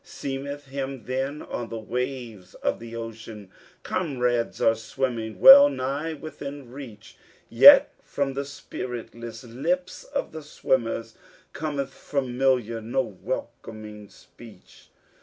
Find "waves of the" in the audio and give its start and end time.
1.77-2.95